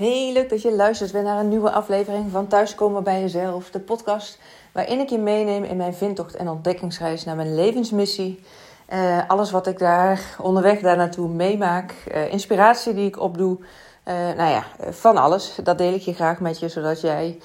[0.00, 3.80] Heel leuk dat je luistert weer naar een nieuwe aflevering van Thuiskomen bij Jezelf, de
[3.80, 4.38] podcast
[4.72, 8.40] waarin ik je meeneem in mijn vindtocht en ontdekkingsreis naar mijn levensmissie.
[8.92, 14.14] Uh, alles wat ik daar onderweg daar naartoe meemaak, uh, inspiratie die ik opdoe, uh,
[14.14, 15.58] nou ja, van alles.
[15.62, 17.38] Dat deel ik je graag met je, zodat jij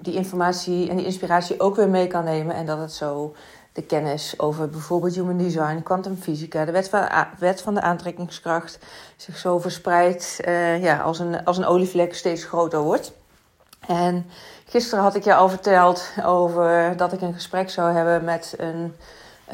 [0.00, 3.34] die informatie en die inspiratie ook weer mee kan nemen en dat het zo
[3.78, 7.08] de kennis over bijvoorbeeld human design, kwantumfysica, de wet van,
[7.38, 8.78] wet van de aantrekkingskracht
[9.16, 13.12] zich zo verspreidt uh, ja, als, een, als een olievlek steeds groter wordt.
[13.86, 14.26] En
[14.64, 18.94] gisteren had ik je al verteld over dat ik een gesprek zou hebben met een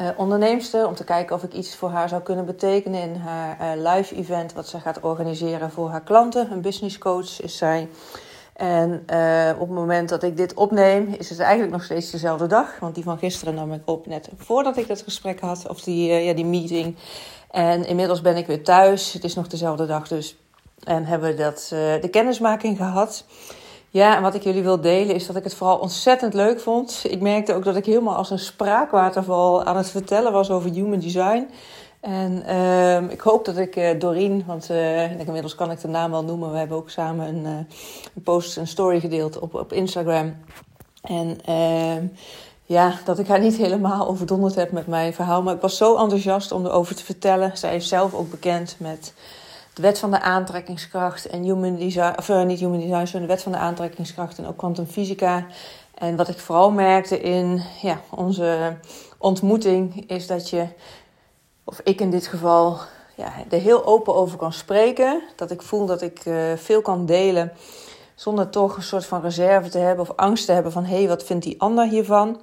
[0.01, 3.77] uh, onderneemster om te kijken of ik iets voor haar zou kunnen betekenen in haar
[3.77, 6.51] uh, live event wat ze gaat organiseren voor haar klanten.
[6.51, 7.89] Een business coach is zij.
[8.55, 12.47] En uh, op het moment dat ik dit opneem, is het eigenlijk nog steeds dezelfde
[12.47, 12.79] dag.
[12.79, 16.09] Want die van gisteren nam ik op net voordat ik dat gesprek had, of die,
[16.09, 16.95] uh, ja, die meeting.
[17.51, 19.13] En inmiddels ben ik weer thuis.
[19.13, 20.37] Het is nog dezelfde dag dus.
[20.83, 23.25] En hebben we dat, uh, de kennismaking gehad.
[23.89, 27.01] Ja, en wat ik jullie wil delen is dat ik het vooral ontzettend leuk vond.
[27.07, 30.99] Ik merkte ook dat ik helemaal als een spraakwaterval aan het vertellen was over human
[30.99, 31.47] design.
[32.05, 36.11] En uh, ik hoop dat ik uh, Doreen, want uh, inmiddels kan ik de naam
[36.11, 36.51] wel noemen.
[36.51, 37.51] We hebben ook samen een, uh,
[38.15, 40.35] een post, een story gedeeld op, op Instagram.
[41.01, 42.05] En ehm,
[42.63, 45.41] ja, dat ik haar niet helemaal overdonderd heb met mijn verhaal.
[45.41, 47.57] Maar ik was zo enthousiast om erover te vertellen.
[47.57, 49.13] Zij is zelf ook bekend met
[49.73, 52.17] de wet van de aantrekkingskracht en human design.
[52.17, 55.45] Of niet human design, maar de wet van de aantrekkingskracht en ook kwantumfysica.
[55.93, 58.77] En wat ik vooral merkte in ja, onze
[59.17, 60.67] ontmoeting is dat je
[61.65, 62.79] of ik in dit geval,
[63.15, 65.21] ja, er heel open over kan spreken.
[65.35, 67.51] Dat ik voel dat ik uh, veel kan delen
[68.15, 71.07] zonder toch een soort van reserve te hebben of angst te hebben van hé, hey,
[71.07, 72.41] wat vindt die ander hiervan?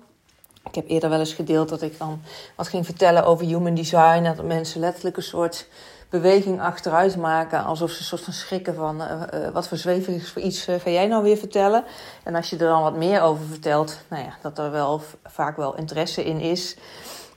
[0.69, 2.23] Ik heb eerder wel eens gedeeld dat ik dan
[2.57, 4.23] wat ging vertellen over human design.
[4.23, 5.69] Dat mensen letterlijk een soort
[6.09, 7.65] beweging achteruit maken.
[7.65, 10.81] Alsof ze een soort van schrikken van uh, uh, wat voor zweverig voor iets uh,
[10.81, 11.85] ga jij nou weer vertellen.
[12.23, 15.57] En als je er dan wat meer over vertelt, nou ja, dat er wel vaak
[15.57, 16.77] wel interesse in is.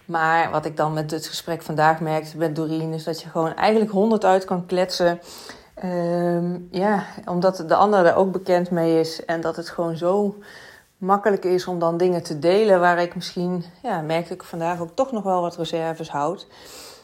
[0.06, 3.56] Maar wat ik dan met het gesprek vandaag merkte met Doreen, is dat je gewoon
[3.56, 5.20] eigenlijk honderd uit kan kletsen.
[5.84, 9.26] Um, ja, omdat de ander er ook bekend mee is.
[9.26, 10.36] En dat het gewoon zo
[10.98, 14.96] makkelijk is om dan dingen te delen waar ik misschien, ja, merkte ik vandaag ook
[14.96, 16.48] toch nog wel wat reserves houd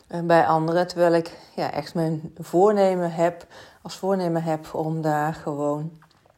[0.09, 0.87] uh, bij anderen.
[0.87, 3.45] Terwijl ik ja, echt mijn voornemen heb,
[3.81, 5.91] als voornemen heb om daar gewoon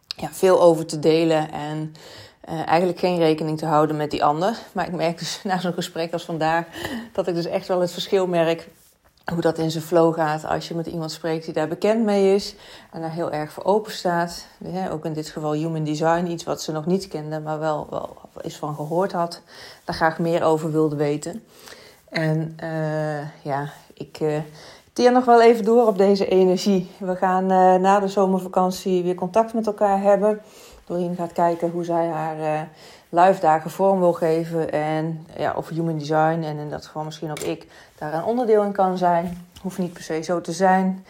[0.08, 1.52] ja, veel over te delen.
[1.52, 1.94] En
[2.50, 4.58] uh, eigenlijk geen rekening te houden met die ander.
[4.72, 6.66] Maar ik merk dus na zo'n gesprek als vandaag
[7.12, 8.68] dat ik dus echt wel het verschil merk
[9.32, 12.36] hoe dat in zijn flow gaat als je met iemand spreekt die daar bekend mee
[12.36, 12.56] is
[12.92, 14.48] en daar heel erg voor open staat.
[14.92, 18.18] Ook in dit geval human design, iets wat ze nog niet kende, maar wel, wel
[18.42, 19.42] eens van gehoord had,
[19.84, 21.44] daar graag meer over wilde weten.
[22.10, 24.38] En uh, ja, ik uh,
[24.94, 26.92] teer nog wel even door op deze energie.
[26.98, 27.46] We gaan
[27.82, 30.42] na de zomervakantie weer contact met elkaar hebben.
[30.86, 32.62] Doreen gaat kijken hoe zij haar uh,
[33.10, 34.72] live dagen vorm wil geven.
[34.72, 36.44] En ja, of human design.
[36.44, 37.68] En in dat geval misschien ook ik
[37.98, 39.48] daar een onderdeel in kan zijn.
[39.62, 41.06] Hoeft niet per se zo te zijn.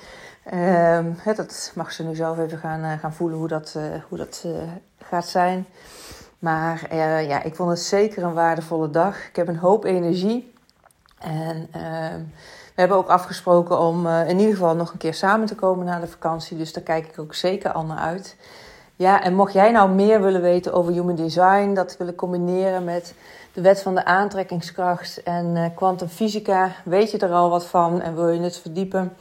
[0.53, 4.17] Um, dat mag ze nu zelf even gaan, uh, gaan voelen hoe dat, uh, hoe
[4.17, 4.45] dat
[4.97, 5.65] gaat zijn.
[6.39, 6.95] Maar
[7.27, 9.27] ja, ik vond het zeker een waardevolle dag.
[9.27, 10.53] Ik heb een hoop energie.
[11.19, 12.19] En ehm,
[12.75, 15.99] we hebben ook afgesproken om in ieder geval nog een keer samen te komen na
[15.99, 16.57] de vakantie.
[16.57, 18.35] Dus daar kijk ik ook zeker al naar uit.
[18.95, 23.15] Ja, en mocht jij nou meer willen weten over human design, dat willen combineren met
[23.53, 28.15] de wet van de aantrekkingskracht en kwantumfysica, uh, weet je er al wat van en
[28.15, 29.13] wil je het verdiepen?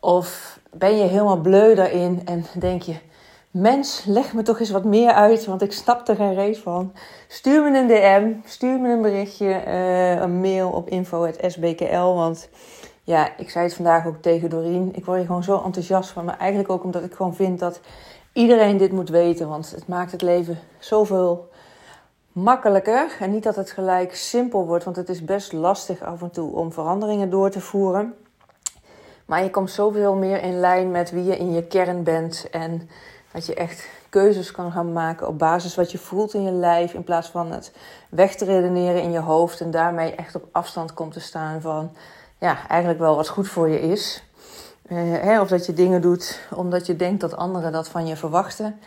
[0.00, 2.96] Of ben je helemaal bleu daarin en denk je,
[3.50, 6.92] mens, leg me toch eens wat meer uit, want ik snap er geen reet van.
[7.28, 12.48] Stuur me een DM, stuur me een berichtje, uh, een mail op info.sbkl, want
[13.02, 16.24] ja, ik zei het vandaag ook tegen Doreen, ik word hier gewoon zo enthousiast van,
[16.24, 17.80] maar eigenlijk ook omdat ik gewoon vind dat
[18.36, 21.48] iedereen dit moet weten, want het maakt het leven zoveel
[22.32, 23.16] makkelijker.
[23.20, 26.52] En niet dat het gelijk simpel wordt, want het is best lastig af en toe
[26.52, 28.14] om veranderingen door te voeren.
[29.24, 32.88] Maar je komt zoveel meer in lijn met wie je in je kern bent en
[33.32, 36.94] dat je echt keuzes kan gaan maken op basis wat je voelt in je lijf,
[36.94, 37.72] in plaats van het
[38.08, 41.90] weg te redeneren in je hoofd en daarmee echt op afstand komt te staan van
[42.38, 44.24] ja, eigenlijk wel wat goed voor je is.
[44.88, 48.16] Uh, hè, of dat je dingen doet omdat je denkt dat anderen dat van je
[48.16, 48.78] verwachten.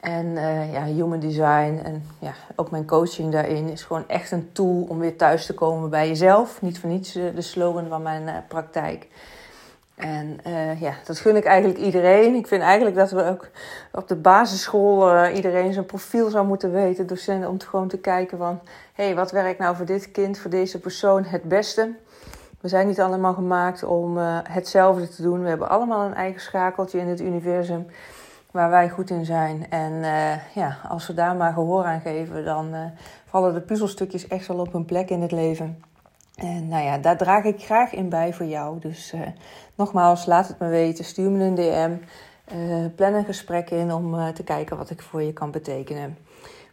[0.00, 4.52] En uh, ja, human design en ja, ook mijn coaching daarin is gewoon echt een
[4.52, 6.62] tool om weer thuis te komen bij jezelf.
[6.62, 9.06] Niet voor niets uh, de slogan van mijn praktijk.
[9.94, 10.40] En
[10.78, 12.34] ja, dat gun ik eigenlijk iedereen.
[12.34, 13.48] Ik vind eigenlijk dat we ook
[13.92, 17.06] op de basisschool iedereen zijn profiel zou moeten weten.
[17.06, 18.60] Docenten om gewoon te kijken van...
[18.92, 21.92] hé, hey, wat werkt nou voor dit kind, voor deze persoon het beste?
[22.60, 25.42] We zijn niet allemaal gemaakt om uh, hetzelfde te doen.
[25.42, 27.86] We hebben allemaal een eigen schakeltje in het universum.
[28.50, 29.70] waar wij goed in zijn.
[29.70, 29.92] En
[30.54, 32.74] ja, als we daar maar gehoor aan geven, dan
[33.26, 35.82] vallen de puzzelstukjes echt wel op hun plek in het leven.
[36.36, 38.78] En nou ja, daar draag ik graag in bij voor jou.
[38.78, 39.14] Dus
[39.74, 41.04] nogmaals, laat het me weten.
[41.04, 41.96] Stuur me een DM.
[42.94, 46.16] plan een gesprek in om te kijken wat ik voor je kan betekenen.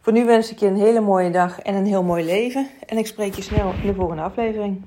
[0.00, 2.68] Voor nu wens ik je een hele mooie dag en een heel mooi leven.
[2.86, 4.84] En ik spreek je snel in de volgende aflevering.